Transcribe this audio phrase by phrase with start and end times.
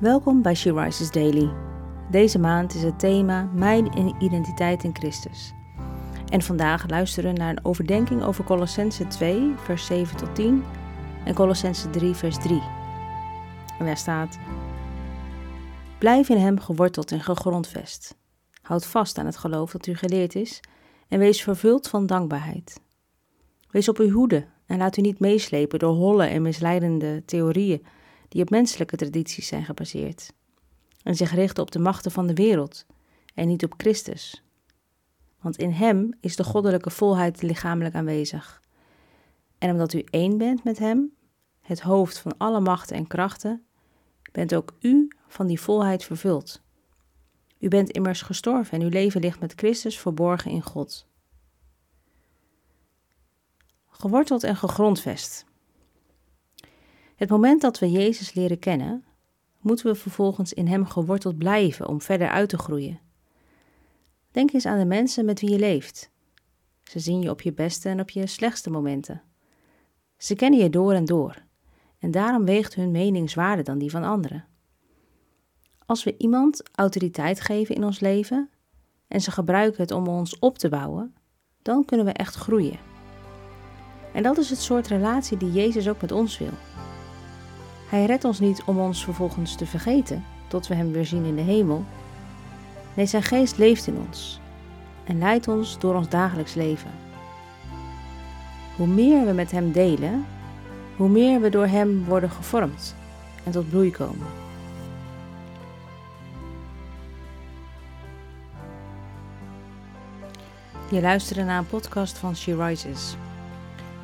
[0.00, 1.50] Welkom bij She Rises Daily.
[2.10, 5.52] Deze maand is het thema Mijn identiteit in Christus.
[6.28, 10.64] En vandaag luisteren we naar een overdenking over Colossense 2, vers 7 tot 10
[11.24, 12.62] en Colossense 3, vers 3.
[13.78, 14.38] En daar staat:
[15.98, 18.16] Blijf in hem geworteld en gegrondvest.
[18.62, 20.60] Houd vast aan het geloof dat u geleerd is
[21.08, 22.80] en wees vervuld van dankbaarheid.
[23.70, 27.86] Wees op uw hoede en laat u niet meeslepen door holle en misleidende theorieën
[28.28, 30.32] die op menselijke tradities zijn gebaseerd
[31.02, 32.86] en zich richten op de machten van de wereld
[33.34, 34.42] en niet op Christus.
[35.40, 38.62] Want in Hem is de goddelijke volheid lichamelijk aanwezig.
[39.58, 41.12] En omdat u één bent met Hem,
[41.60, 43.64] het hoofd van alle machten en krachten,
[44.32, 46.62] bent ook u van die volheid vervuld.
[47.58, 51.06] U bent immers gestorven en uw leven ligt met Christus verborgen in God.
[53.88, 55.44] Geworteld en gegrondvest.
[57.18, 59.04] Het moment dat we Jezus leren kennen,
[59.60, 63.00] moeten we vervolgens in Hem geworteld blijven om verder uit te groeien.
[64.30, 66.10] Denk eens aan de mensen met wie je leeft.
[66.82, 69.22] Ze zien je op je beste en op je slechtste momenten.
[70.16, 71.42] Ze kennen je door en door,
[71.98, 74.44] en daarom weegt hun mening zwaarder dan die van anderen.
[75.86, 78.50] Als we iemand autoriteit geven in ons leven
[79.08, 81.14] en ze gebruiken het om ons op te bouwen,
[81.62, 82.78] dan kunnen we echt groeien.
[84.12, 86.67] En dat is het soort relatie die Jezus ook met ons wil.
[87.88, 91.36] Hij redt ons niet om ons vervolgens te vergeten, tot we Hem weer zien in
[91.36, 91.84] de hemel.
[92.94, 94.40] Nee, Zijn geest leeft in ons
[95.04, 96.90] en leidt ons door ons dagelijks leven.
[98.76, 100.26] Hoe meer we met Hem delen,
[100.96, 102.94] hoe meer we door Hem worden gevormd
[103.44, 104.26] en tot bloei komen.
[110.90, 113.16] Je luistert naar een podcast van She Rises.